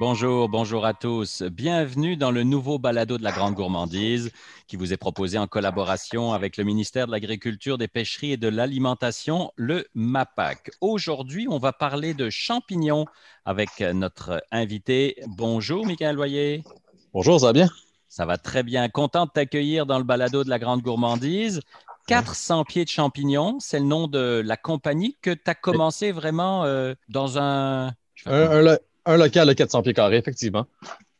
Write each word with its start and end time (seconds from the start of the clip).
Bonjour, 0.00 0.48
bonjour 0.48 0.86
à 0.86 0.94
tous. 0.94 1.42
Bienvenue 1.42 2.16
dans 2.16 2.30
le 2.30 2.42
nouveau 2.42 2.78
balado 2.78 3.18
de 3.18 3.22
la 3.22 3.32
Grande 3.32 3.52
Gourmandise 3.52 4.30
qui 4.66 4.76
vous 4.76 4.94
est 4.94 4.96
proposé 4.96 5.36
en 5.36 5.46
collaboration 5.46 6.32
avec 6.32 6.56
le 6.56 6.64
ministère 6.64 7.06
de 7.06 7.12
l'Agriculture, 7.12 7.76
des 7.76 7.86
Pêcheries 7.86 8.32
et 8.32 8.36
de 8.38 8.48
l'Alimentation, 8.48 9.52
le 9.56 9.86
MAPAC. 9.94 10.70
Aujourd'hui, 10.80 11.48
on 11.50 11.58
va 11.58 11.74
parler 11.74 12.14
de 12.14 12.30
champignons 12.30 13.04
avec 13.44 13.80
notre 13.92 14.42
invité. 14.50 15.16
Bonjour, 15.26 15.84
Michael 15.84 16.16
Loyer. 16.16 16.64
Bonjour, 17.12 17.38
ça 17.38 17.48
va 17.48 17.52
bien? 17.52 17.68
Ça 18.08 18.24
va 18.24 18.38
très 18.38 18.62
bien. 18.62 18.88
Content 18.88 19.26
de 19.26 19.30
t'accueillir 19.32 19.84
dans 19.84 19.98
le 19.98 20.04
balado 20.04 20.44
de 20.44 20.48
la 20.48 20.58
Grande 20.58 20.80
Gourmandise. 20.80 21.60
400 22.06 22.64
pieds 22.64 22.86
de 22.86 22.88
champignons, 22.88 23.58
c'est 23.60 23.78
le 23.78 23.84
nom 23.84 24.08
de 24.08 24.42
la 24.42 24.56
compagnie 24.56 25.18
que 25.20 25.34
tu 25.34 25.42
as 25.44 25.54
commencé 25.54 26.10
vraiment 26.10 26.64
euh, 26.64 26.94
dans 27.10 27.38
un... 27.38 27.92
Un, 28.24 28.78
local 29.16 29.48
de 29.48 29.52
400 29.52 29.82
pieds 29.82 29.94
carrés, 29.94 30.16
effectivement. 30.16 30.66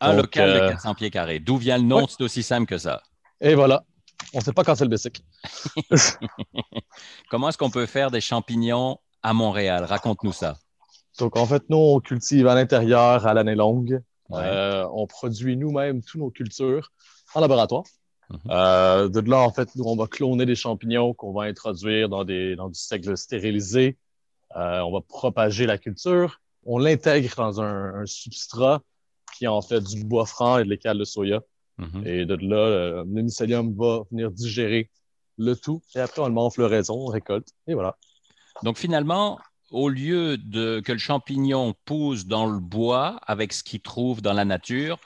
Un 0.01 0.15
local 0.15 0.53
de 0.55 0.59
400 0.69 0.91
euh, 0.91 0.95
pieds 0.95 1.11
carrés. 1.11 1.41
D'où 1.41 1.57
vient 1.57 1.79
le 1.79 1.85
nom? 1.85 2.07
C'est 2.07 2.23
aussi 2.23 2.43
simple 2.43 2.67
que 2.67 2.79
ça. 2.79 3.03
Et 3.41 3.55
voilà. 3.55 3.85
On 4.35 4.39
ne 4.39 4.45
sait 4.45 4.53
pas 4.53 4.65
quand 4.65 4.75
c'est 4.75 4.85
le 4.85 4.91
basic. 4.91 5.25
Comment 7.31 7.49
est-ce 7.49 7.59
qu'on 7.59 7.71
peut 7.71 7.87
faire 7.87 8.11
des 8.11 8.21
champignons 8.21 8.99
à 9.23 9.33
Montréal? 9.33 9.85
Raconte-nous 9.85 10.33
ça. 10.33 10.57
Donc, 11.19 11.37
en 11.37 11.47
fait, 11.47 11.65
nous, 11.69 11.77
on 11.77 12.01
cultive 12.01 12.47
à 12.47 12.55
l'intérieur 12.55 13.27
à 13.27 13.35
l'année 13.35 13.55
longue. 13.55 14.01
Euh, 14.33 14.87
on 14.93 15.07
produit 15.07 15.57
nous-mêmes 15.57 16.03
toutes 16.03 16.21
nos 16.21 16.31
cultures 16.31 16.93
en 17.35 17.41
laboratoire. 17.41 17.85
Mhm. 18.31 18.39
Euh, 18.51 19.09
de 19.09 19.21
là, 19.29 19.39
en 19.39 19.53
fait, 19.53 19.75
nous, 19.75 19.85
on 19.85 19.97
va 19.97 20.07
cloner 20.07 20.47
des 20.47 20.55
champignons 20.55 21.15
qu'on 21.15 21.33
va 21.33 21.45
introduire 21.45 22.09
dans, 22.09 22.25
des, 22.25 22.55
dans 22.57 22.69
du 22.69 22.79
seigle 22.79 23.17
stérilisé. 23.17 23.97
Euh, 24.57 24.81
on 24.81 24.93
va 24.93 25.01
propager 25.01 25.67
la 25.67 25.79
culture. 25.79 26.41
On 26.65 26.79
l'intègre 26.79 27.35
dans 27.37 27.61
un, 27.61 28.05
substrat 28.07 28.83
qui 29.37 29.47
en 29.47 29.63
fait 29.63 29.83
du 29.83 30.05
bois 30.05 30.27
franc 30.27 30.59
et 30.59 30.65
de 30.65 30.69
l'écale 30.69 30.99
de 30.99 31.05
soya. 31.05 31.41
Mhm. 31.79 32.07
Et 32.07 32.25
de 32.27 32.35
là, 32.35 33.05
le 33.05 33.23
mycélium 33.23 33.75
va 33.75 34.03
venir 34.11 34.31
digérer 34.31 34.91
le 35.39 35.57
tout. 35.57 35.83
Et 35.95 36.01
après, 36.01 36.21
on 36.21 36.27
le 36.27 36.35
met 36.35 36.41
en 36.41 36.51
floraison, 36.51 36.95
on 36.95 37.07
récolte. 37.07 37.49
Et 37.67 37.75
voilà. 37.75 37.97
Donc, 38.63 38.77
finalement, 38.77 39.39
au 39.71 39.89
lieu 39.89 40.37
de 40.37 40.81
que 40.81 40.93
le 40.93 40.99
champignon 40.99 41.75
pousse 41.85 42.27
dans 42.27 42.47
le 42.47 42.61
bois 42.61 43.19
avec 43.27 43.53
ce 43.53 43.63
qu'il 43.63 43.81
trouve 43.81 44.21
dans 44.21 44.33
la 44.33 44.45
nature, 44.45 44.99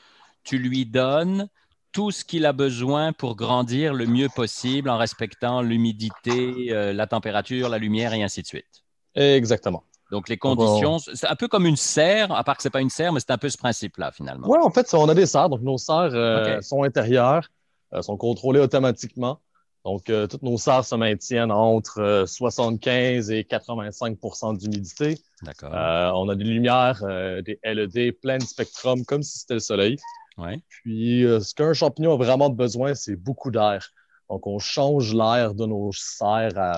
tu 0.42 0.58
lui 0.58 0.86
donnes 0.86 1.48
tout 1.92 2.10
ce 2.10 2.24
qu'il 2.24 2.44
a 2.44 2.52
besoin 2.52 3.12
pour 3.12 3.36
grandir 3.36 3.94
le 3.94 4.06
mieux 4.06 4.28
possible 4.28 4.90
en 4.90 4.98
respectant 4.98 5.62
l'humidité, 5.62 6.72
euh, 6.72 6.92
la 6.92 7.06
température, 7.06 7.68
la 7.68 7.78
lumière 7.78 8.12
et 8.14 8.22
ainsi 8.22 8.42
de 8.42 8.46
suite. 8.46 8.82
Exactement. 9.14 9.84
Donc, 10.14 10.28
les 10.28 10.36
conditions, 10.36 11.00
c'est 11.00 11.26
un 11.26 11.34
peu 11.34 11.48
comme 11.48 11.66
une 11.66 11.74
serre, 11.74 12.30
à 12.30 12.44
part 12.44 12.56
que 12.56 12.62
ce 12.62 12.68
n'est 12.68 12.72
pas 12.72 12.80
une 12.80 12.88
serre, 12.88 13.12
mais 13.12 13.18
c'est 13.18 13.32
un 13.32 13.36
peu 13.36 13.48
ce 13.48 13.58
principe-là, 13.58 14.12
finalement. 14.12 14.46
Oui, 14.48 14.58
en 14.62 14.70
fait, 14.70 14.94
on 14.94 15.08
a 15.08 15.14
des 15.14 15.26
serres. 15.26 15.48
Donc, 15.48 15.60
nos 15.62 15.76
serres 15.76 16.14
euh, 16.14 16.60
sont 16.60 16.84
intérieures, 16.84 17.50
euh, 17.92 18.00
sont 18.00 18.16
contrôlées 18.16 18.60
automatiquement. 18.60 19.40
Donc, 19.84 20.08
euh, 20.10 20.28
toutes 20.28 20.44
nos 20.44 20.56
serres 20.56 20.84
se 20.84 20.94
maintiennent 20.94 21.50
entre 21.50 22.26
75 22.28 23.28
euh, 23.28 23.34
et 23.34 23.42
85% 23.42 24.56
d'humidité. 24.56 25.18
D'accord. 25.42 25.72
On 25.72 26.28
a 26.28 26.36
des 26.36 26.44
lumières, 26.44 27.02
des 27.44 27.58
LED, 27.64 28.12
plein 28.20 28.38
de 28.38 28.44
spectrum, 28.44 29.04
comme 29.04 29.24
si 29.24 29.40
c'était 29.40 29.54
le 29.54 29.60
soleil. 29.60 29.96
Ouais. 30.38 30.60
Puis, 30.68 31.22
ce 31.22 31.52
qu'un 31.56 31.72
champignon 31.72 32.12
a 32.12 32.16
vraiment 32.16 32.50
besoin, 32.50 32.94
c'est 32.94 33.16
beaucoup 33.16 33.50
d'air. 33.50 33.90
Donc, 34.30 34.46
on 34.46 34.60
change 34.60 35.12
l'air 35.12 35.54
de 35.54 35.66
nos 35.66 35.90
serres 35.92 36.56
à, 36.56 36.76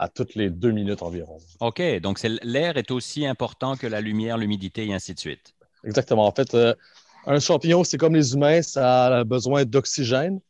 à 0.00 0.08
toutes 0.08 0.34
les 0.34 0.48
deux 0.48 0.70
minutes 0.70 1.02
environ. 1.02 1.38
OK. 1.60 1.82
Donc, 2.00 2.20
l'air 2.42 2.76
est 2.78 2.90
aussi 2.90 3.26
important 3.26 3.76
que 3.76 3.86
la 3.86 4.00
lumière, 4.00 4.38
l'humidité 4.38 4.86
et 4.86 4.94
ainsi 4.94 5.14
de 5.14 5.20
suite. 5.20 5.54
Exactement. 5.84 6.26
En 6.26 6.32
fait, 6.32 6.56
un 7.26 7.38
champignon, 7.38 7.84
c'est 7.84 7.98
comme 7.98 8.14
les 8.14 8.32
humains, 8.32 8.62
ça 8.62 9.18
a 9.18 9.24
besoin 9.24 9.64
d'oxygène. 9.64 10.40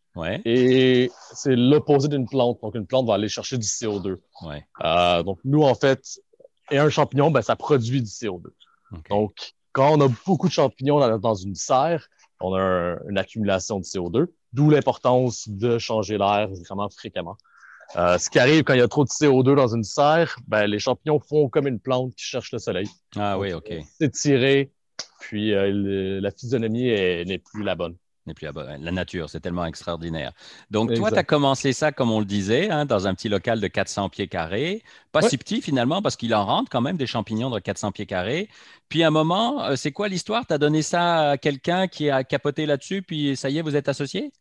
Et 0.44 1.10
c'est 1.34 1.56
l'opposé 1.56 2.08
d'une 2.08 2.28
plante. 2.28 2.60
Donc, 2.62 2.74
une 2.74 2.86
plante 2.86 3.06
va 3.06 3.14
aller 3.14 3.28
chercher 3.28 3.58
du 3.58 3.66
CO2. 3.66 4.18
Euh, 4.84 5.22
donc, 5.22 5.38
nous, 5.44 5.62
en 5.62 5.74
fait, 5.74 6.20
et 6.70 6.78
un 6.78 6.88
champignon, 6.88 7.30
ben, 7.30 7.42
ça 7.42 7.56
produit 7.56 8.00
du 8.00 8.08
CO2. 8.08 8.50
Donc, 9.08 9.54
quand 9.72 9.92
on 9.92 10.00
a 10.00 10.08
beaucoup 10.26 10.48
de 10.48 10.52
champignons 10.52 11.18
dans, 11.18 11.34
une 11.34 11.54
serre, 11.54 12.08
on 12.40 12.54
a 12.54 12.96
une 13.08 13.18
accumulation 13.18 13.78
de 13.78 13.84
CO2, 13.84 14.26
d'où 14.52 14.70
l'importance 14.70 15.48
de 15.48 15.78
changer 15.78 16.18
l'air 16.18 16.48
vraiment 16.66 16.88
fréquemment. 16.88 17.36
Euh, 17.96 18.18
ce 18.18 18.30
qui 18.30 18.38
arrive 18.38 18.62
quand 18.62 18.74
il 18.74 18.78
y 18.78 18.82
a 18.82 18.88
trop 18.88 19.04
de 19.04 19.08
CO2 19.08 19.54
dans 19.54 19.74
une 19.74 19.84
serre, 19.84 20.36
ben, 20.46 20.66
les 20.66 20.78
champignons 20.78 21.18
font 21.20 21.48
comme 21.48 21.66
une 21.66 21.80
plante 21.80 22.14
qui 22.14 22.24
cherche 22.24 22.52
le 22.52 22.58
soleil. 22.58 22.88
Ah 23.16 23.38
oui, 23.38 23.52
OK. 23.52 23.72
tiré, 24.12 24.70
puis 25.18 25.52
euh, 25.54 26.20
la 26.20 26.30
physionomie 26.30 26.90
n'est 26.90 27.38
plus 27.38 27.62
la 27.64 27.74
bonne 27.74 27.96
plus 28.34 28.48
la 28.54 28.92
nature, 28.92 29.28
c'est 29.28 29.40
tellement 29.40 29.66
extraordinaire. 29.66 30.32
Donc, 30.70 30.92
toi, 30.94 31.10
tu 31.10 31.18
as 31.18 31.24
commencé 31.24 31.72
ça, 31.72 31.92
comme 31.92 32.10
on 32.10 32.20
le 32.20 32.24
disait, 32.24 32.70
hein, 32.70 32.84
dans 32.84 33.06
un 33.06 33.14
petit 33.14 33.28
local 33.28 33.60
de 33.60 33.66
400 33.66 34.08
pieds 34.08 34.28
carrés. 34.28 34.82
Pas 35.12 35.22
si 35.22 35.38
petit 35.38 35.60
finalement, 35.60 36.02
parce 36.02 36.16
qu'il 36.16 36.34
en 36.34 36.44
rentre 36.44 36.70
quand 36.70 36.80
même 36.80 36.96
des 36.96 37.06
champignons 37.06 37.50
de 37.50 37.58
400 37.58 37.92
pieds 37.92 38.06
carrés. 38.06 38.48
Puis, 38.88 39.02
à 39.02 39.08
un 39.08 39.10
moment, 39.10 39.64
euh, 39.64 39.76
c'est 39.76 39.92
quoi 39.92 40.08
l'histoire? 40.08 40.46
Tu 40.46 40.54
as 40.54 40.58
donné 40.58 40.82
ça 40.82 41.30
à 41.30 41.36
quelqu'un 41.38 41.88
qui 41.88 42.10
a 42.10 42.24
capoté 42.24 42.66
là-dessus, 42.66 43.02
puis 43.02 43.36
ça 43.36 43.50
y 43.50 43.58
est, 43.58 43.62
vous 43.62 43.76
êtes 43.76 43.88
associé? 43.88 44.32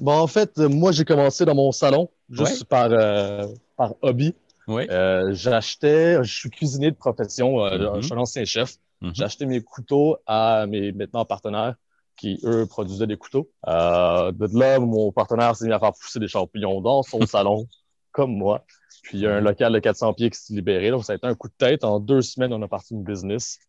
Bon, 0.00 0.12
en 0.12 0.26
fait, 0.26 0.58
moi, 0.58 0.92
j'ai 0.92 1.04
commencé 1.04 1.44
dans 1.44 1.54
mon 1.54 1.72
salon, 1.72 2.10
juste 2.30 2.64
par, 2.64 2.88
euh, 2.90 3.46
par 3.76 3.94
hobby. 4.02 4.34
Euh, 4.68 5.32
j'achetais, 5.32 6.22
je 6.24 6.34
suis 6.34 6.50
cuisinier 6.50 6.90
de 6.90 6.96
profession, 6.96 7.58
mm-hmm. 7.58 7.96
je 7.96 8.00
suis 8.02 8.14
un 8.14 8.18
ancien 8.18 8.44
chef. 8.44 8.76
Mm-hmm. 9.02 9.14
J'achetais 9.14 9.46
mes 9.46 9.62
couteaux 9.62 10.16
à 10.26 10.66
mes 10.66 10.92
maintenant 10.92 11.24
partenaires 11.24 11.76
qui, 12.16 12.40
eux, 12.44 12.66
produisaient 12.66 13.06
des 13.06 13.16
couteaux. 13.16 13.50
Euh, 13.68 14.32
de 14.32 14.58
là, 14.58 14.78
mon 14.78 15.12
partenaire 15.12 15.54
s'est 15.54 15.66
mis 15.66 15.72
à 15.72 15.78
faire 15.78 15.92
pousser 15.92 16.18
des 16.18 16.28
champignons 16.28 16.80
dans 16.80 17.02
son 17.02 17.20
salon, 17.26 17.66
comme 18.12 18.36
moi. 18.36 18.64
Puis 19.02 19.18
il 19.18 19.20
y 19.20 19.26
a 19.26 19.36
un 19.36 19.40
local 19.40 19.72
de 19.72 19.78
400 19.78 20.14
pieds 20.14 20.30
qui 20.30 20.38
s'est 20.38 20.54
libéré. 20.54 20.90
Donc, 20.90 21.04
ça 21.04 21.12
a 21.12 21.16
été 21.16 21.26
un 21.26 21.34
coup 21.34 21.48
de 21.48 21.54
tête. 21.56 21.84
En 21.84 22.00
deux 22.00 22.22
semaines, 22.22 22.52
on 22.52 22.60
a 22.62 22.68
parti 22.68 22.94
une 22.94 23.04
business. 23.04 23.60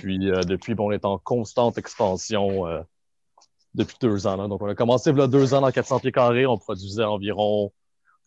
Puis 0.00 0.30
euh, 0.30 0.42
depuis, 0.42 0.74
bon, 0.74 0.88
on 0.88 0.92
est 0.92 1.06
en 1.06 1.18
constante 1.18 1.78
expansion 1.78 2.66
euh, 2.66 2.82
depuis 3.74 3.96
deux 4.00 4.26
ans. 4.26 4.36
Là. 4.36 4.48
Donc, 4.48 4.62
on 4.62 4.68
a 4.68 4.74
commencé 4.74 5.12
deux 5.12 5.54
ans 5.54 5.60
dans 5.60 5.70
400 5.70 6.00
pieds 6.00 6.12
carrés. 6.12 6.46
On 6.46 6.58
produisait 6.58 7.04
environ... 7.04 7.72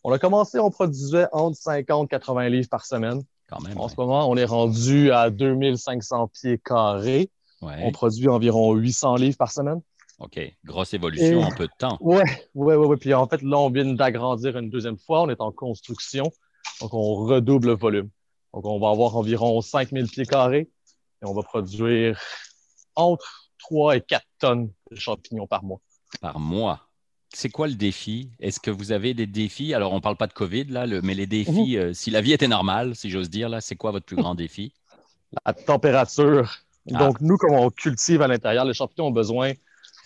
On 0.04 0.12
a 0.12 0.18
commencé, 0.18 0.58
on 0.58 0.70
produisait 0.70 1.26
entre 1.32 1.56
50 1.56 2.06
et 2.06 2.08
80 2.08 2.48
livres 2.50 2.68
par 2.68 2.86
semaine. 2.86 3.22
Quand 3.48 3.60
même, 3.60 3.78
en 3.78 3.88
ce 3.88 3.94
moment, 3.96 4.30
on 4.30 4.36
est 4.36 4.44
rendu 4.44 5.10
à 5.10 5.30
2500 5.30 6.28
pieds 6.28 6.58
carrés. 6.58 7.30
On 7.60 7.90
produit 7.90 8.28
environ 8.28 8.74
800 8.74 9.16
livres 9.16 9.36
par 9.36 9.50
semaine. 9.50 9.80
OK. 10.20 10.38
Grosse 10.64 10.94
évolution 10.94 11.40
en 11.42 11.50
peu 11.50 11.66
de 11.66 11.72
temps. 11.78 11.96
Oui, 12.00 12.22
oui, 12.54 12.74
oui. 12.74 12.96
Puis 12.96 13.14
en 13.14 13.26
fait, 13.26 13.42
là, 13.42 13.58
on 13.58 13.70
vient 13.70 13.86
d'agrandir 13.86 14.56
une 14.56 14.70
deuxième 14.70 14.98
fois. 14.98 15.22
On 15.22 15.30
est 15.30 15.40
en 15.40 15.50
construction. 15.50 16.30
Donc, 16.80 16.94
on 16.94 17.14
redouble 17.26 17.68
le 17.68 17.74
volume. 17.74 18.08
Donc, 18.52 18.66
on 18.66 18.78
va 18.78 18.90
avoir 18.90 19.16
environ 19.16 19.60
5000 19.60 20.08
pieds 20.08 20.26
carrés 20.26 20.70
et 21.22 21.26
on 21.26 21.34
va 21.34 21.42
produire 21.42 22.20
entre 22.94 23.47
3 23.58 23.96
et 23.96 24.00
4 24.00 24.24
tonnes 24.38 24.70
de 24.90 24.96
champignons 24.96 25.46
par 25.46 25.64
mois. 25.64 25.80
Par 26.20 26.38
mois? 26.38 26.88
C'est 27.34 27.50
quoi 27.50 27.68
le 27.68 27.74
défi? 27.74 28.30
Est-ce 28.40 28.58
que 28.58 28.70
vous 28.70 28.92
avez 28.92 29.12
des 29.12 29.26
défis? 29.26 29.74
Alors, 29.74 29.92
on 29.92 29.96
ne 29.96 30.00
parle 30.00 30.16
pas 30.16 30.26
de 30.26 30.32
COVID, 30.32 30.64
là, 30.64 30.86
mais 31.02 31.14
les 31.14 31.26
défis, 31.26 31.76
mhm. 31.76 31.82
euh, 31.82 31.92
si 31.92 32.10
la 32.10 32.22
vie 32.22 32.32
était 32.32 32.48
normale, 32.48 32.96
si 32.96 33.10
j'ose 33.10 33.28
dire, 33.28 33.48
là, 33.48 33.60
c'est 33.60 33.76
quoi 33.76 33.90
votre 33.90 34.06
plus 34.06 34.16
grand 34.16 34.34
défi? 34.34 34.72
La 35.44 35.52
température 35.52 36.64
ah. 36.94 36.98
Donc, 36.98 37.20
nous, 37.20 37.36
comme 37.36 37.52
on 37.52 37.70
cultive 37.70 38.22
à 38.22 38.28
l'intérieur, 38.28 38.64
les 38.64 38.74
champignons 38.74 39.08
ont 39.08 39.12
besoin 39.12 39.52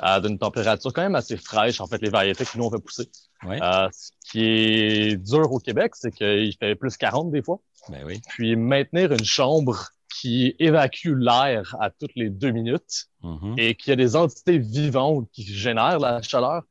euh, 0.03 0.21
d'une 0.21 0.39
température 0.39 0.93
quand 0.93 1.03
même 1.03 1.15
assez 1.15 1.37
fraîche, 1.37 1.81
en 1.81 1.87
fait, 1.87 2.01
les 2.03 2.11
variétés 2.11 2.45
que 2.45 2.59
nous, 2.59 2.65
on 2.65 2.71
fait 2.71 2.83
pousser. 2.83 3.09
Euh, 3.45 3.89
ce 3.93 4.11
qui 4.31 4.45
est 4.45 5.17
dur 5.17 5.53
au 5.53 5.59
Québec, 5.59 5.93
c'est 5.95 6.11
qu'il 6.11 6.55
fait 6.59 6.75
plus 6.75 6.97
40 6.97 7.31
des 7.31 7.43
fois. 7.43 7.61
Ben 7.89 8.05
oui. 8.07 8.21
Puis 8.29 8.57
maintenir 8.57 9.13
une 9.13 9.25
chambre 9.25 9.91
qui 10.21 10.55
évacue 10.59 11.15
l'air 11.17 11.77
à 11.81 11.91
toutes 11.91 12.15
les 12.15 12.31
deux 12.31 12.51
minutes 12.51 13.07
mm-hmm. 13.23 13.55
et 13.59 13.75
qui 13.75 13.91
a 13.93 13.97
des 13.97 14.17
entités 14.17 14.59
vivantes 14.59 15.29
qui 15.33 15.45
génèrent 15.45 15.99
la 15.99 16.23
chaleur, 16.23 16.63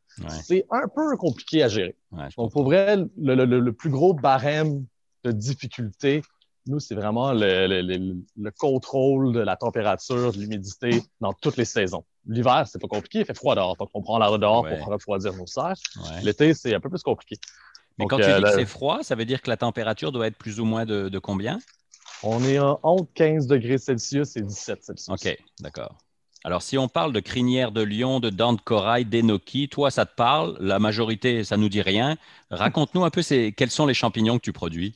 c'est 0.43 0.65
un 0.69 0.87
peu 0.87 1.15
compliqué 1.17 1.63
à 1.63 1.67
gérer. 1.67 1.95
Donc, 2.37 2.51
pour 2.51 2.63
vrai, 2.63 2.97
le, 3.17 3.71
plus 3.71 3.89
gros 3.89 4.13
barème 4.13 4.85
de 5.23 5.31
difficulté, 5.31 6.21
nous, 6.67 6.79
c'est 6.79 6.95
vraiment 6.95 7.31
le, 7.33 8.51
contrôle 8.59 9.33
de 9.33 9.39
la 9.39 9.55
température, 9.55 10.31
de 10.31 10.37
l'humidité 10.37 11.01
dans 11.19 11.33
toutes 11.33 11.57
les 11.57 11.65
saisons. 11.65 12.03
L'hiver, 12.27 12.65
c'est 12.67 12.79
pas 12.79 12.87
compliqué, 12.87 13.19
il 13.19 13.25
fait 13.25 13.33
froid 13.33 13.55
dehors. 13.55 13.75
Donc, 13.77 13.89
on 13.93 14.01
prend 14.01 14.19
l'air 14.19 14.37
dehors 14.37 14.67
pour 14.67 14.85
refroidir 14.87 15.33
nos 15.33 15.47
serres. 15.47 15.77
L'été, 16.23 16.53
c'est 16.53 16.75
un 16.75 16.79
peu 16.79 16.89
plus 16.89 17.01
compliqué. 17.01 17.37
Mais 17.97 18.05
quand 18.05 18.17
tu 18.17 18.23
euh, 18.23 18.37
dis 18.37 18.43
que 18.43 18.51
c'est 18.51 18.65
froid, 18.65 19.03
ça 19.03 19.15
veut 19.15 19.25
dire 19.25 19.41
que 19.41 19.49
la 19.49 19.57
température 19.57 20.11
doit 20.11 20.27
être 20.27 20.37
plus 20.37 20.59
ou 20.59 20.65
moins 20.65 20.85
de, 20.85 21.19
combien? 21.19 21.59
On 22.23 22.43
est 22.43 22.59
entre 22.59 23.07
15 23.13 23.47
degrés 23.47 23.77
Celsius 23.77 24.35
et 24.35 24.41
17 24.41 24.83
Celsius. 24.83 25.09
OK, 25.09 25.37
d'accord. 25.59 25.97
Alors, 26.43 26.63
si 26.63 26.77
on 26.77 26.87
parle 26.87 27.13
de 27.13 27.19
crinière 27.19 27.71
de 27.71 27.81
lion, 27.81 28.19
de 28.19 28.29
dents 28.29 28.53
de 28.53 28.61
corail, 28.61 29.05
d'enoki, 29.05 29.69
toi, 29.69 29.91
ça 29.91 30.05
te 30.05 30.15
parle? 30.15 30.57
La 30.59 30.79
majorité, 30.79 31.43
ça 31.43 31.55
nous 31.55 31.69
dit 31.69 31.81
rien. 31.81 32.17
Raconte-nous 32.49 33.03
un 33.03 33.11
peu 33.11 33.21
quels 33.21 33.69
sont 33.69 33.85
les 33.85 33.93
champignons 33.93 34.37
que 34.37 34.43
tu 34.43 34.53
produis? 34.53 34.95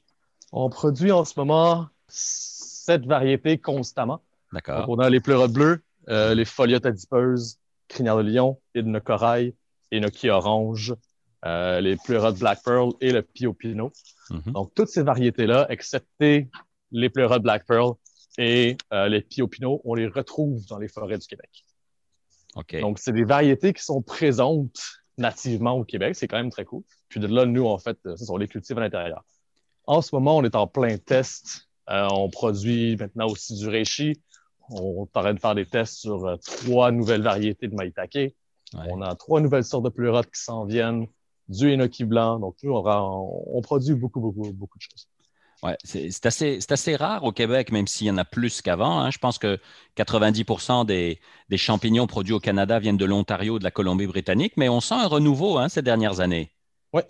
On 0.52 0.70
produit 0.70 1.12
en 1.12 1.24
ce 1.24 1.34
moment 1.38 1.88
sept 2.08 3.06
variétés 3.06 3.58
constamment. 3.60 4.22
D'accord. 4.54 4.86
On 4.90 4.98
a 5.00 5.10
les 5.10 5.20
pleurotes 5.20 5.52
bleues, 5.52 5.84
euh, 6.10 6.34
les 6.34 6.46
foliotes 6.46 6.86
adipeuses, 6.86 7.58
crinière 7.88 8.18
de 8.18 8.24
lion, 8.24 8.60
de 8.74 9.00
corail, 9.00 9.54
enoki 9.94 10.30
orange, 10.30 10.96
euh, 11.46 11.80
les 11.80 11.96
pleurotes 11.98 12.40
Black 12.40 12.64
Pearl 12.64 12.94
et 13.02 13.12
le 13.12 13.22
Pio 13.22 13.54
Pino. 13.54 13.92
Mhm. 14.32 14.54
Donc, 14.54 14.74
toutes 14.74 14.90
ces 14.90 15.04
variétés-là, 15.04 15.68
excepté 15.70 16.50
les 16.96 17.10
pleurotes 17.10 17.44
Black 17.44 17.66
Pearl 17.66 17.94
et 18.38 18.78
euh, 18.94 19.08
les 19.08 19.22
Pio 19.22 19.48
Pino, 19.48 19.82
on 19.84 19.96
les 19.96 20.08
retrouve 20.08 20.66
dans 20.68 20.78
les 20.78 20.88
forêts 20.88 21.18
du 21.18 21.28
Québec. 21.28 21.66
Donc, 22.80 23.00
c'est 23.00 23.12
des 23.12 23.26
variétés 23.26 23.74
qui 23.74 23.84
sont 23.84 24.02
présentes 24.02 24.80
nativement 25.18 25.74
au 25.74 25.84
Québec. 25.84 26.16
C'est 26.16 26.28
quand 26.28 26.38
même 26.38 26.50
très 26.50 26.64
cool. 26.64 26.84
Puis 27.10 27.20
de 27.20 27.28
là, 27.28 27.46
nous, 27.46 27.66
en 27.66 27.78
fait, 27.78 27.98
ce 28.04 28.26
sont 28.26 28.38
les 28.38 28.48
cultives 28.48 28.78
à 28.78 28.82
l'intérieur. 28.82 29.26
En 29.88 30.02
ce 30.02 30.16
moment, 30.16 30.38
on 30.38 30.44
est 30.44 30.56
en 30.56 30.66
plein 30.66 30.98
test. 30.98 31.68
Euh, 31.90 32.08
on 32.12 32.30
produit 32.30 32.96
maintenant 32.96 33.28
aussi 33.28 33.56
du 33.56 33.68
reishi. 33.68 34.22
On 34.70 35.04
est 35.04 35.18
en 35.18 35.22
train 35.22 35.34
de 35.34 35.40
faire 35.40 35.54
des 35.54 35.66
tests 35.66 35.96
sur 35.96 36.26
euh, 36.26 36.38
trois 36.38 36.92
nouvelles 36.92 37.22
variétés 37.22 37.68
de 37.68 37.76
maïtake. 37.76 38.36
On 38.74 39.02
a 39.02 39.16
trois 39.16 39.42
nouvelles 39.42 39.64
sortes 39.64 39.86
de 39.86 39.90
pleurotes 39.90 40.32
qui 40.32 40.42
s'en 40.42 40.66
viennent, 40.66 41.08
du 41.50 41.72
enoki 41.72 42.06
blanc. 42.06 42.40
Donc, 42.40 42.56
nous, 42.64 42.74
on, 42.74 43.62
produit 43.62 43.94
beaucoup, 43.96 44.20
beaucoup, 44.20 44.52
beaucoup 44.54 44.78
de 44.78 44.82
choses. 44.82 45.08
Ouais, 45.64 45.78
c'est 45.84 46.26
assez, 46.26 46.60
assez, 46.70 46.96
rare 46.96 47.24
au 47.24 47.32
Québec, 47.32 47.72
même 47.72 47.88
s'il 47.88 48.08
y 48.08 48.12
en 48.12 48.18
a 48.18 48.26
plus 48.26 48.62
qu'avant. 48.62 49.00
Hein. 49.00 49.10
Je 49.10 49.18
pense 49.18 49.38
que 49.38 49.60
90 49.96 50.46
des, 50.86 51.20
des, 51.50 51.58
champignons 51.58 52.08
produits 52.08 52.34
au 52.34 52.40
Canada 52.40 52.78
viennent 52.80 52.98
de 52.98 53.06
l'Ontario, 53.06 53.58
de 53.58 53.64
la 53.64 53.72
Colombie-Britannique, 53.72 54.54
mais 54.58 54.70
on 54.70 54.82
sent 54.82 54.96
un 54.96 55.08
renouveau 55.08 55.58
hein, 55.58 55.70
ces 55.70 55.82
dernières 55.82 56.20
années. 56.20 56.52
Oui, 56.94 57.02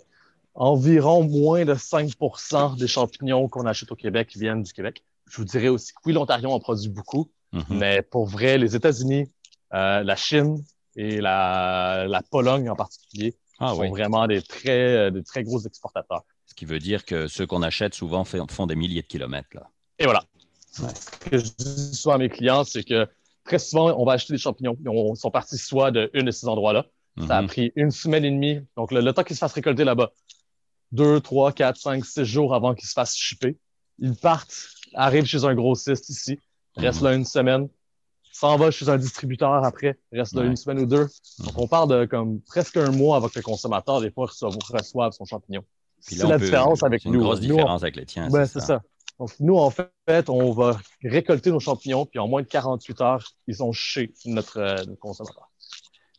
environ 0.54 1.24
moins 1.24 1.64
de 1.64 1.74
5% 1.74 2.78
des 2.78 2.86
champignons 2.86 3.48
qu'on 3.48 3.66
achète 3.66 3.90
au 3.92 3.96
Québec 3.96 4.30
viennent 4.36 4.62
du 4.62 4.72
Québec. 4.72 5.02
Je 5.28 5.38
vous 5.38 5.44
dirais 5.44 5.68
aussi 5.68 5.92
que 5.92 5.98
oui, 6.06 6.12
l'Ontario 6.12 6.50
en 6.50 6.60
produit 6.60 6.88
beaucoup, 6.88 7.28
mhm. 7.52 7.64
mais 7.70 8.02
pour 8.02 8.26
vrai, 8.26 8.58
les 8.58 8.76
États-Unis, 8.76 9.30
euh, 9.74 10.02
la 10.04 10.16
Chine 10.16 10.62
et 10.94 11.20
la, 11.20 12.22
Pologne 12.30 12.70
en 12.70 12.76
particulier 12.76 13.36
ah 13.58 13.74
sont 13.74 13.88
vraiment 13.88 14.26
des 14.26 14.40
très, 14.40 15.10
des 15.10 15.24
très 15.24 15.42
gros 15.42 15.60
exportateurs. 15.60 16.22
Ce 16.46 16.54
qui 16.54 16.64
veut 16.64 16.78
dire 16.78 17.04
que 17.04 17.28
ceux 17.28 17.46
qu'on 17.46 17.62
achète 17.62 17.94
souvent 17.94 18.24
font 18.24 18.66
des 18.66 18.76
milliers 18.76 19.02
de 19.02 19.06
kilomètres. 19.06 19.48
Là. 19.52 19.68
Et 19.98 20.04
voilà. 20.04 20.24
Ce 20.70 20.82
que 21.30 21.38
je 21.38 21.50
dis 21.58 21.94
souvent 21.94 22.14
à 22.14 22.18
mes 22.18 22.28
clients, 22.28 22.64
c'est 22.64 22.84
que 22.84 23.08
très 23.44 23.58
souvent, 23.58 23.94
on 23.98 24.04
va 24.04 24.12
acheter 24.12 24.32
des 24.32 24.38
champignons. 24.38 24.76
Ils 24.84 25.16
sont 25.16 25.30
partis 25.30 25.58
soit 25.58 25.90
de 25.90 26.10
une 26.14 26.26
de 26.26 26.30
ces 26.30 26.48
endroits-là. 26.48 26.86
Ça 27.26 27.38
a 27.38 27.42
mhm. 27.42 27.48
pris 27.48 27.72
une 27.76 27.90
semaine 27.90 28.24
et 28.26 28.30
demie. 28.30 28.60
Donc, 28.76 28.92
le, 28.92 29.00
le 29.00 29.12
temps 29.14 29.24
qu'ils 29.24 29.36
se 29.36 29.40
fassent 29.40 29.54
récolter 29.54 29.84
là-bas, 29.84 30.12
deux, 30.92 31.20
trois, 31.20 31.52
quatre, 31.52 31.78
cinq, 31.78 32.04
six 32.04 32.24
jours 32.24 32.54
avant 32.54 32.74
qu'ils 32.74 32.88
se 32.88 32.92
fassent 32.92 33.16
shipper. 33.16 33.56
Ils 33.98 34.14
partent, 34.14 34.68
arrivent 34.94 35.24
chez 35.24 35.44
un 35.44 35.54
grossiste 35.54 36.10
ici, 36.10 36.38
restent 36.76 37.00
là 37.00 37.14
une 37.14 37.24
semaine, 37.24 37.68
s'en 38.32 38.58
va 38.58 38.70
chez 38.70 38.88
un 38.90 38.98
distributeur 38.98 39.64
après, 39.64 39.98
reste 40.12 40.34
là 40.34 40.42
une 40.44 40.56
semaine 40.56 40.80
ou 40.80 40.86
deux. 40.86 41.06
Donc, 41.38 41.58
on 41.58 41.66
parle 41.66 41.88
de 41.88 42.04
comme 42.04 42.42
presque 42.42 42.76
un 42.76 42.90
mois 42.90 43.16
avant 43.16 43.28
que 43.28 43.38
le 43.38 43.42
consommateur, 43.42 44.02
des 44.02 44.10
fois, 44.10 44.26
reçoive 44.70 45.12
son 45.12 45.24
champignon. 45.24 45.64
C'est 46.00 46.26
la 46.26 46.38
différence 46.38 46.82
avec 46.82 47.04
nous. 47.04 47.14
une 47.14 47.20
grosse 47.20 47.40
différence 47.40 47.82
avec 47.82 47.96
les 47.96 48.06
tiens. 48.06 48.28
Ben, 48.30 48.46
c'est 48.46 48.60
ça. 48.60 48.82
Donc, 49.18 49.30
nous, 49.40 49.56
en 49.56 49.70
fait, 49.70 50.28
on 50.28 50.52
va 50.52 50.78
récolter 51.02 51.50
nos 51.50 51.60
champignons, 51.60 52.04
puis 52.04 52.18
en 52.18 52.28
moins 52.28 52.42
de 52.42 52.46
48 52.46 53.00
heures, 53.00 53.24
ils 53.46 53.56
sont 53.56 53.72
chez 53.72 54.12
notre, 54.26 54.58
euh, 54.58 54.76
notre 54.84 55.00
consommateur. 55.00 55.48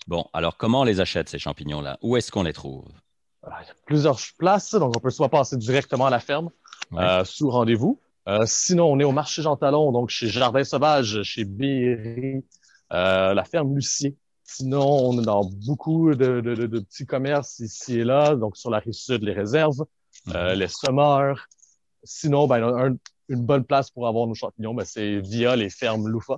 Bon, 0.07 0.25
alors 0.33 0.57
comment 0.57 0.81
on 0.81 0.83
les 0.83 0.99
achète, 0.99 1.29
ces 1.29 1.37
champignons-là? 1.37 1.99
Où 2.01 2.17
est-ce 2.17 2.31
qu'on 2.31 2.43
les 2.43 2.53
trouve? 2.53 2.85
il 3.45 3.67
y 3.67 3.71
a 3.71 3.75
plusieurs 3.85 4.19
places, 4.37 4.73
donc 4.73 4.95
on 4.95 4.99
peut 4.99 5.09
soit 5.09 5.29
passer 5.29 5.57
directement 5.57 6.05
à 6.07 6.09
la 6.09 6.19
ferme 6.19 6.49
euh, 6.93 7.23
sous 7.23 7.49
rendez-vous. 7.49 7.99
Euh, 8.27 8.43
sinon, 8.45 8.91
on 8.91 8.99
est 8.99 9.05
au 9.05 9.11
marché 9.11 9.41
Jean 9.41 9.55
Talon, 9.55 9.91
donc 9.91 10.09
chez 10.09 10.27
Jardin 10.27 10.63
Sauvage, 10.63 11.23
chez 11.23 11.45
Berry, 11.45 12.43
euh, 12.91 13.33
la 13.33 13.43
ferme 13.45 13.73
Lucier. 13.73 14.17
Sinon, 14.49 14.81
on 14.81 15.21
est 15.21 15.25
dans 15.25 15.43
beaucoup 15.43 16.15
de, 16.15 16.39
petits 16.79 17.05
commerces 17.05 17.59
ici 17.59 17.99
et 17.99 18.03
là, 18.05 18.35
donc 18.35 18.55
sur 18.55 18.69
la 18.69 18.79
rive 18.79 18.93
sud, 18.93 19.21
les 19.21 19.33
réserves, 19.33 19.85
mhm. 20.25 20.53
les 20.53 20.69
semeurs. 20.69 21.47
Sinon, 22.03 22.47
ben, 22.47 22.97
une 23.27 23.45
bonne 23.45 23.65
place 23.65 23.91
pour 23.91 24.07
avoir 24.07 24.25
nos 24.25 24.35
champignons, 24.35 24.73
ben, 24.73 24.85
c'est 24.85 25.19
via 25.19 25.57
les 25.57 25.69
fermes 25.69 26.07
Loufa. 26.07 26.35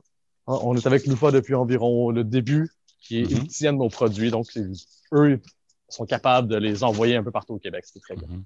Hein, 0.47 0.57
on 0.63 0.75
est 0.75 0.87
avec 0.87 1.05
Loufa 1.05 1.29
depuis 1.29 1.53
environ 1.53 2.09
le 2.09 2.23
début, 2.23 2.71
qui 2.99 3.23
mm 3.23 3.47
tiennent 3.47 3.77
nos 3.77 3.89
produits, 3.89 4.31
donc 4.31 4.47
eux 5.13 5.39
sont 5.87 6.05
capables 6.05 6.47
de 6.47 6.57
les 6.57 6.83
envoyer 6.83 7.15
un 7.15 7.23
peu 7.23 7.31
partout 7.31 7.53
au 7.53 7.59
Québec, 7.59 7.85
c'est 7.85 8.01
très 8.01 8.15
bien. 8.15 8.27
Mhm. 8.27 8.43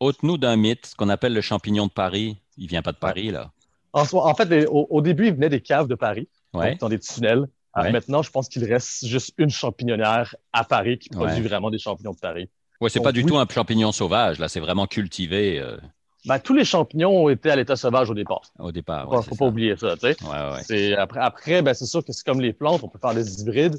Ôte-nous 0.00 0.36
d'un 0.36 0.56
mythe, 0.56 0.86
ce 0.86 0.94
qu'on 0.94 1.08
appelle 1.08 1.32
le 1.32 1.40
champignon 1.40 1.86
de 1.86 1.92
Paris. 1.92 2.36
Il 2.58 2.64
ne 2.64 2.68
vient 2.68 2.82
pas 2.82 2.92
de 2.92 2.98
Paris, 2.98 3.30
là. 3.30 3.50
En, 3.94 4.04
en 4.12 4.34
fait, 4.34 4.66
au, 4.68 5.00
début, 5.00 5.28
il 5.28 5.34
venait 5.34 5.48
des 5.48 5.62
caves 5.62 5.88
de 5.88 5.94
Paris, 5.94 6.28
dans 6.52 6.88
des 6.88 6.98
tunnels. 7.00 7.48
Maintenant, 7.76 8.22
je 8.22 8.30
pense 8.30 8.48
qu'il 8.48 8.64
reste 8.64 9.06
juste 9.06 9.34
une 9.38 9.50
champignonnière 9.50 10.34
à 10.52 10.64
Paris 10.64 10.98
qui 10.98 11.08
produit 11.10 11.42
vraiment 11.42 11.70
des 11.70 11.78
champignons 11.78 12.12
de 12.12 12.18
Paris. 12.18 12.48
Oui, 12.80 12.90
c'est 12.90 13.00
pas 13.00 13.12
du 13.12 13.24
tout 13.24 13.38
un 13.38 13.46
champignon 13.48 13.92
sauvage, 13.92 14.38
là, 14.38 14.48
c'est 14.48 14.60
vraiment 14.60 14.86
cultivé. 14.86 15.58
Euh. 15.58 15.76
Ben, 16.26 16.38
tous 16.38 16.54
les 16.54 16.64
champignons 16.64 17.24
ont 17.24 17.28
été 17.28 17.50
à 17.50 17.56
l'état 17.56 17.76
sauvage 17.76 18.10
au 18.10 18.14
départ. 18.14 18.42
Au 18.58 18.72
départ, 18.72 19.08
Il 19.10 19.16
ne 19.16 19.22
faut 19.22 19.36
pas 19.36 19.46
oublier 19.46 19.76
ça, 19.76 19.96
tu 19.96 20.12
sais. 20.12 20.94
Après, 20.96 21.20
après 21.20 21.62
ben, 21.62 21.74
c'est 21.74 21.86
sûr 21.86 22.04
que 22.04 22.12
c'est 22.12 22.24
comme 22.24 22.40
les 22.40 22.52
plantes, 22.52 22.82
on 22.82 22.88
peut 22.88 22.98
faire 22.98 23.14
des 23.14 23.40
hybrides. 23.40 23.78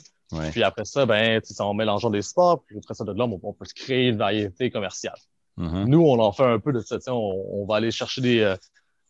Puis 0.52 0.64
après 0.64 0.86
ça, 0.86 1.06
ben, 1.06 1.42
en 1.60 1.74
mélangeant 1.74 2.10
des 2.10 2.22
sports, 2.22 2.64
puis 2.66 2.78
après 2.78 2.94
ça, 2.94 3.04
de 3.04 3.12
l'homme, 3.12 3.36
on, 3.42 3.54
peut 3.54 3.66
se 3.66 3.74
créer 3.74 4.10
une 4.10 4.18
variété 4.18 4.70
commerciale. 4.70 5.18
Mm-hmm. 5.58 5.86
Nous, 5.86 6.02
on 6.02 6.20
en 6.20 6.32
fait 6.32 6.46
un 6.46 6.60
peu 6.60 6.72
de 6.72 6.80
ça. 6.80 6.98
On, 7.08 7.62
on 7.62 7.66
va 7.66 7.78
aller 7.78 7.92
chercher 7.92 8.22
des, 8.22 8.40
euh, 8.42 8.56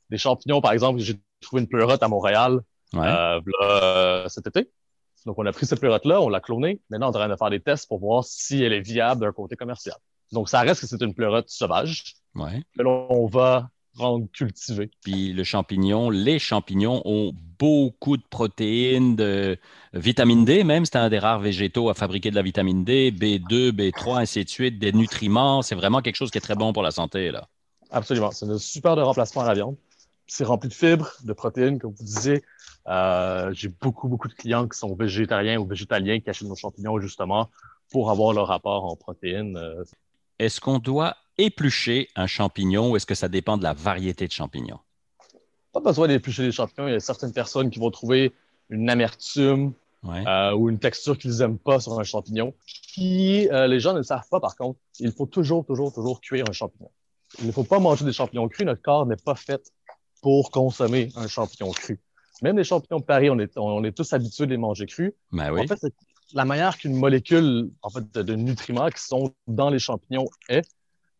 des 0.09 0.17
champignons, 0.17 0.61
par 0.61 0.71
exemple. 0.71 0.99
J'ai 0.99 1.19
trouvé 1.41 1.61
une 1.61 1.67
pleurote 1.67 2.01
à 2.01 2.07
Montréal 2.07 2.61
euh, 2.95 3.41
là, 3.61 4.25
cet 4.27 4.47
été. 4.47 4.69
Donc, 5.25 5.37
on 5.37 5.45
a 5.45 5.51
pris 5.51 5.65
cette 5.65 5.79
pleurote-là, 5.79 6.21
on 6.21 6.29
l'a 6.29 6.39
clonée. 6.39 6.81
Maintenant, 6.89 7.09
on 7.09 7.11
est 7.11 7.17
en 7.17 7.19
train 7.19 7.29
de 7.29 7.35
faire 7.35 7.49
des 7.49 7.59
tests 7.59 7.87
pour 7.87 7.99
voir 7.99 8.23
si 8.23 8.63
elle 8.63 8.73
est 8.73 8.81
viable 8.81 9.21
d'un 9.21 9.31
côté 9.31 9.55
commercial. 9.55 9.95
Donc, 10.31 10.49
ça 10.49 10.61
reste 10.61 10.81
que 10.81 10.87
c'est 10.87 11.01
une 11.01 11.13
pleurote 11.13 11.49
sauvage. 11.49 12.15
Ouais. 12.35 12.63
là, 12.75 12.85
on 13.09 13.27
va 13.27 13.69
rendre 13.97 14.27
cultivé. 14.31 14.89
Puis 15.03 15.33
le 15.33 15.43
champignon, 15.43 16.09
les 16.09 16.39
champignons 16.39 17.01
ont 17.05 17.33
beaucoup 17.57 18.17
de 18.17 18.23
protéines, 18.29 19.15
de 19.15 19.57
vitamine 19.93 20.45
D 20.45 20.63
même, 20.63 20.85
c'est 20.85 20.95
un 20.95 21.09
des 21.09 21.19
rares 21.19 21.39
végétaux 21.39 21.89
à 21.89 21.93
fabriquer 21.93 22.29
de 22.29 22.35
la 22.35 22.41
vitamine 22.41 22.83
D, 22.83 23.11
B2, 23.11 23.71
B3, 23.71 24.21
ainsi 24.21 24.43
de 24.43 24.49
suite, 24.49 24.79
des 24.79 24.93
nutriments. 24.93 25.61
C'est 25.61 25.75
vraiment 25.75 26.01
quelque 26.01 26.15
chose 26.15 26.31
qui 26.31 26.37
est 26.37 26.41
très 26.41 26.55
bon 26.55 26.71
pour 26.71 26.83
la 26.83 26.91
santé. 26.91 27.31
Là. 27.31 27.47
Absolument. 27.91 28.31
C'est 28.31 28.45
un 28.45 28.57
super 28.57 28.95
de 28.95 29.01
remplacement 29.01 29.41
à 29.41 29.47
la 29.47 29.53
viande. 29.53 29.75
C'est 30.29 30.43
rempli 30.43 30.69
de 30.69 30.73
fibres, 30.73 31.11
de 31.23 31.33
protéines, 31.33 31.79
comme 31.79 31.91
vous 31.91 32.03
disiez. 32.03 32.43
Euh, 32.87 33.51
j'ai 33.53 33.67
beaucoup, 33.67 34.07
beaucoup 34.07 34.27
de 34.27 34.33
clients 34.33 34.67
qui 34.67 34.77
sont 34.77 34.95
végétariens 34.95 35.59
ou 35.59 35.65
végétaliens 35.65 36.19
qui 36.19 36.29
achètent 36.29 36.47
nos 36.47 36.55
champignons 36.55 36.99
justement 36.99 37.49
pour 37.91 38.11
avoir 38.11 38.33
leur 38.33 38.47
rapport 38.47 38.85
en 38.85 38.95
protéines. 38.95 39.57
Euh. 39.57 39.83
Est-ce 40.37 40.61
qu'on 40.61 40.77
doit 40.77 41.17
éplucher 41.39 42.09
un 42.15 42.27
champignon 42.27 42.91
ou 42.91 42.95
est-ce 42.95 43.07
que 43.07 43.15
ça 43.15 43.27
dépend 43.27 43.57
de 43.57 43.63
la 43.63 43.73
variété 43.73 44.27
de 44.27 44.31
champignons? 44.31 44.79
Pas 45.73 45.79
besoin 45.79 46.07
d'éplucher 46.07 46.43
les 46.43 46.51
champignons. 46.51 46.87
Il 46.87 46.93
y 46.93 46.95
a 46.95 46.99
certaines 46.99 47.33
personnes 47.33 47.71
qui 47.71 47.79
vont 47.79 47.91
trouver 47.91 48.31
une 48.69 48.89
amertume 48.89 49.73
euh, 50.05 50.53
ou 50.53 50.69
une 50.69 50.79
texture 50.79 51.17
qu'ils 51.17 51.37
n'aiment 51.37 51.57
pas 51.57 51.79
sur 51.79 51.99
un 51.99 52.03
champignon. 52.03 52.53
Qui, 52.65 53.49
euh, 53.49 53.67
les 53.67 53.79
gens 53.79 53.93
ne 53.93 53.97
le 53.97 54.03
savent 54.03 54.27
pas, 54.29 54.39
par 54.39 54.55
contre, 54.55 54.79
il 54.99 55.11
faut 55.11 55.25
toujours, 55.25 55.65
toujours, 55.65 55.93
toujours 55.93 56.21
cuire 56.21 56.45
un 56.47 56.53
champignon. 56.53 56.91
Il 57.39 57.47
ne 57.47 57.51
faut 57.51 57.63
pas 57.63 57.79
manger 57.79 58.05
des 58.05 58.13
champignons 58.13 58.47
crus. 58.47 58.65
Notre 58.65 58.81
corps 58.81 59.05
n'est 59.05 59.15
pas 59.15 59.35
fait 59.35 59.71
pour 60.21 60.51
consommer 60.51 61.09
un 61.15 61.27
champignon 61.27 61.71
cru. 61.71 61.99
Même 62.41 62.57
les 62.57 62.63
champignons 62.63 62.99
de 62.99 63.05
Paris, 63.05 63.29
on 63.29 63.39
est, 63.39 63.57
on 63.57 63.83
est 63.83 63.91
tous 63.91 64.13
habitués 64.13 64.45
de 64.45 64.51
les 64.51 64.57
manger 64.57 64.85
crus. 64.85 65.13
Ben 65.31 65.51
oui. 65.51 65.61
En 65.61 65.67
fait, 65.67 65.93
la 66.33 66.45
manière 66.45 66.77
qu'une 66.77 66.95
molécule 66.95 67.71
en 67.81 67.89
fait, 67.89 68.13
de, 68.13 68.21
de, 68.21 68.35
nutriments 68.35 68.89
qui 68.89 69.03
sont 69.03 69.33
dans 69.47 69.69
les 69.69 69.79
champignons 69.79 70.27
est, 70.47 70.67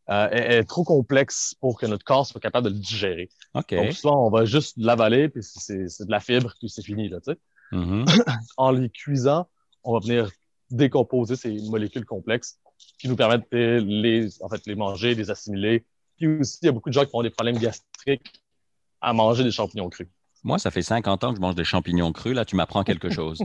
euh, 0.09 0.29
est, 0.29 0.63
trop 0.63 0.83
complexe 0.83 1.55
pour 1.59 1.79
que 1.79 1.85
notre 1.85 2.03
corps 2.03 2.25
soit 2.25 2.41
capable 2.41 2.69
de 2.69 2.73
le 2.73 2.79
digérer. 2.79 3.29
Donc, 3.53 3.93
souvent, 3.93 4.25
on 4.25 4.29
va 4.29 4.45
juste 4.45 4.75
l'avaler, 4.77 5.29
puis 5.29 5.43
c'est 5.43 5.83
de 5.83 6.11
la 6.11 6.19
fibre, 6.19 6.53
puis 6.59 6.69
c'est 6.69 6.83
fini, 6.83 7.09
là, 7.09 7.19
sais. 7.23 7.37
Mm-hmm. 7.71 8.37
en 8.57 8.71
les 8.71 8.89
cuisant, 8.89 9.47
on 9.83 9.93
va 9.93 9.99
venir 9.99 10.31
décomposer 10.71 11.35
ces 11.35 11.51
molécules 11.69 12.05
complexes 12.05 12.59
qui 12.97 13.07
nous 13.07 13.15
permettent 13.15 13.51
de 13.51 13.83
les, 13.85 14.41
en 14.41 14.49
fait, 14.49 14.65
les 14.65 14.75
manger, 14.75 15.15
les 15.15 15.29
assimiler. 15.29 15.85
Puis 16.17 16.27
aussi, 16.39 16.59
il 16.63 16.65
y 16.67 16.69
a 16.69 16.71
beaucoup 16.71 16.89
de 16.89 16.93
gens 16.93 17.05
qui 17.05 17.11
ont 17.13 17.23
des 17.23 17.29
problèmes 17.29 17.57
gastriques 17.57 18.41
à 19.01 19.13
manger 19.13 19.43
des 19.43 19.51
champignons 19.51 19.89
crus. 19.89 20.07
Moi, 20.43 20.57
ça 20.57 20.71
fait 20.71 20.81
50 20.81 21.23
ans 21.23 21.29
que 21.31 21.35
je 21.35 21.41
mange 21.41 21.55
des 21.55 21.63
champignons 21.63 22.11
crus. 22.11 22.33
Là, 22.33 22.45
tu 22.45 22.55
m'apprends 22.55 22.83
quelque 22.83 23.09
chose. 23.09 23.39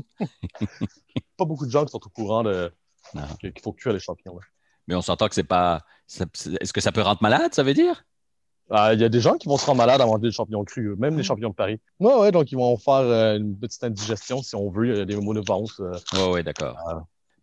pas 1.37 1.44
beaucoup 1.44 1.66
de 1.66 1.70
gens 1.70 1.84
qui 1.84 1.90
sont 1.90 2.04
au 2.04 2.11
courant 2.11 2.42
de 2.42 2.73
qu'il 3.40 3.52
faut 3.62 3.73
cuire 3.73 3.92
les 3.92 4.00
champignons. 4.00 4.38
Mais 4.87 4.94
on 4.94 5.02
s'entend 5.02 5.28
que 5.28 5.34
c'est 5.34 5.44
pas. 5.44 5.82
Est-ce 6.08 6.73
que 6.73 6.80
ça 6.80 6.92
peut 6.92 7.02
rendre 7.02 7.23
malade, 7.23 7.54
ça 7.54 7.62
veut 7.62 7.75
dire? 7.75 8.04
Ah, 8.70 8.94
il 8.94 9.00
y 9.00 9.04
a 9.04 9.08
des 9.11 9.20
gens 9.20 9.37
qui 9.37 9.46
vont 9.46 9.58
se 9.58 9.66
rendre 9.66 9.78
malades 9.78 10.00
à 10.00 10.06
manger 10.06 10.23
des 10.23 10.32
champignons 10.32 10.64
crus, 10.64 10.96
même 10.96 11.16
les 11.16 11.20
hmm. 11.20 11.25
champignons 11.25 11.50
de 11.50 11.54
Paris. 11.54 11.80
Oui, 12.00 12.12
ouais, 12.14 12.32
donc 12.32 12.50
ils 12.50 12.56
vont 12.56 12.76
faire 12.78 12.94
euh, 12.94 13.37
une 13.37 13.58
petite 13.58 13.84
indigestion 13.84 14.42
si 14.42 14.54
on 14.56 14.70
veut, 14.70 14.88
il 14.88 14.96
y 14.96 15.00
a 15.00 15.04
des 15.04 15.16
mots 15.16 15.34
de 15.34 15.42
ventre. 15.46 15.82
Oui, 16.14 16.20
oui, 16.32 16.44
d'accord. 16.44 16.76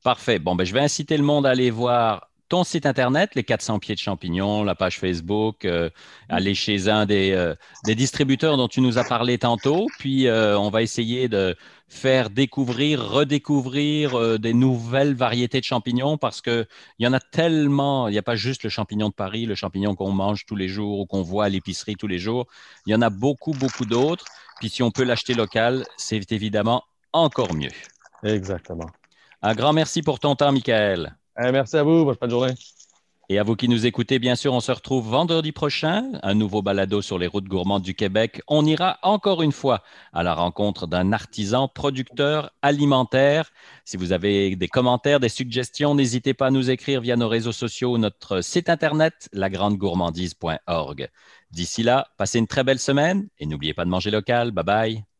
Parfait. 0.03 0.39
Bon, 0.39 0.55
ben, 0.55 0.63
je 0.63 0.73
vais 0.73 0.79
inciter 0.79 1.15
le 1.15 1.23
monde 1.23 1.45
à 1.45 1.51
aller 1.51 1.69
voir 1.69 2.30
ton 2.51 2.65
site 2.65 2.85
Internet, 2.85 3.33
les 3.35 3.45
400 3.45 3.79
pieds 3.79 3.95
de 3.95 3.99
champignons, 4.01 4.65
la 4.65 4.75
page 4.75 4.99
Facebook, 4.99 5.63
euh, 5.63 5.89
aller 6.27 6.53
chez 6.53 6.89
un 6.89 7.05
des, 7.05 7.31
euh, 7.31 7.55
des, 7.85 7.95
distributeurs 7.95 8.57
dont 8.57 8.67
tu 8.67 8.81
nous 8.81 8.97
as 8.97 9.05
parlé 9.05 9.37
tantôt. 9.37 9.87
Puis, 9.99 10.27
euh, 10.27 10.59
on 10.59 10.69
va 10.69 10.81
essayer 10.81 11.29
de 11.29 11.55
faire 11.87 12.29
découvrir, 12.29 13.09
redécouvrir 13.09 14.37
des 14.37 14.53
nouvelles 14.53 15.13
variétés 15.13 15.61
de 15.61 15.65
champignons 15.65 16.17
parce 16.17 16.41
qu'il 16.41 16.67
y 16.99 17.07
en 17.07 17.13
a 17.13 17.21
tellement. 17.21 18.09
Il 18.09 18.11
n'y 18.11 18.17
a 18.17 18.21
pas 18.21 18.35
juste 18.35 18.63
le 18.63 18.69
champignon 18.69 19.07
de 19.07 19.13
Paris, 19.13 19.45
le 19.45 19.55
champignon 19.55 19.95
qu'on 19.95 20.11
mange 20.11 20.45
tous 20.45 20.57
les 20.57 20.67
jours 20.67 20.99
ou 20.99 21.05
qu'on 21.05 21.21
voit 21.21 21.45
à 21.45 21.49
l'épicerie 21.49 21.95
tous 21.95 22.07
les 22.07 22.19
jours. 22.19 22.47
Il 22.85 22.91
y 22.91 22.95
en 22.95 23.01
a 23.01 23.09
beaucoup, 23.09 23.53
beaucoup 23.53 23.85
d'autres. 23.85 24.25
Puis, 24.59 24.67
si 24.67 24.83
on 24.83 24.91
peut 24.91 25.05
l'acheter 25.05 25.35
local, 25.35 25.85
c'est 25.95 26.33
évidemment 26.33 26.83
encore 27.13 27.53
mieux. 27.53 27.71
Exactement. 28.25 28.89
Un 29.41 29.55
grand 29.55 29.71
merci 29.71 30.01
pour 30.01 30.19
ton 30.19 30.35
temps, 30.35 30.51
Michael. 30.51 31.15
Eh, 31.39 31.51
merci 31.51 31.77
à 31.77 31.83
vous. 31.83 32.05
Bonne 32.05 32.29
journée. 32.29 32.53
Et 33.29 33.39
à 33.39 33.43
vous 33.43 33.55
qui 33.55 33.69
nous 33.69 33.85
écoutez, 33.85 34.19
bien 34.19 34.35
sûr, 34.35 34.53
on 34.53 34.59
se 34.59 34.73
retrouve 34.73 35.07
vendredi 35.07 35.53
prochain, 35.53 36.19
un 36.21 36.33
nouveau 36.33 36.61
balado 36.61 37.01
sur 37.01 37.17
les 37.17 37.27
routes 37.27 37.47
gourmandes 37.47 37.81
du 37.81 37.95
Québec. 37.95 38.41
On 38.49 38.65
ira 38.65 38.99
encore 39.03 39.41
une 39.41 39.53
fois 39.53 39.83
à 40.11 40.21
la 40.21 40.33
rencontre 40.33 40.85
d'un 40.85 41.13
artisan 41.13 41.69
producteur 41.69 42.51
alimentaire. 42.61 43.51
Si 43.85 43.95
vous 43.95 44.11
avez 44.11 44.57
des 44.57 44.67
commentaires, 44.67 45.21
des 45.21 45.29
suggestions, 45.29 45.95
n'hésitez 45.95 46.33
pas 46.33 46.47
à 46.47 46.51
nous 46.51 46.69
écrire 46.69 46.99
via 46.99 47.15
nos 47.15 47.29
réseaux 47.29 47.53
sociaux 47.53 47.93
ou 47.93 47.97
notre 47.97 48.41
site 48.41 48.67
internet 48.67 49.29
lagrandegourmandise.org. 49.31 51.07
D'ici 51.51 51.83
là, 51.83 52.07
passez 52.17 52.39
une 52.39 52.47
très 52.47 52.65
belle 52.65 52.79
semaine 52.79 53.29
et 53.39 53.45
n'oubliez 53.45 53.73
pas 53.73 53.85
de 53.85 53.89
manger 53.89 54.11
local. 54.11 54.51
Bye 54.51 54.65
bye. 54.65 55.10